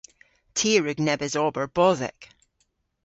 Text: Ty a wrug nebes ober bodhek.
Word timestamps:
Ty 0.55 0.69
a 0.77 0.79
wrug 0.79 0.99
nebes 1.07 1.33
ober 1.45 1.67
bodhek. 1.75 2.19